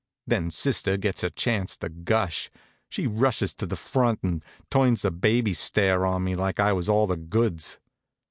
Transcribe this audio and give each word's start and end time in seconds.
Then 0.25 0.49
sister 0.49 0.97
gets 0.97 1.21
her 1.21 1.29
chance 1.29 1.77
to 1.77 1.87
gush. 1.87 2.49
She 2.89 3.05
rushes 3.05 3.53
to 3.53 3.67
the 3.67 3.75
front 3.75 4.21
and 4.23 4.43
turns 4.71 5.03
the 5.03 5.11
baby 5.11 5.53
stare 5.53 6.07
on 6.07 6.23
me 6.23 6.35
like 6.35 6.59
I 6.59 6.73
was 6.73 6.89
all 6.89 7.05
the 7.05 7.17
goods. 7.17 7.77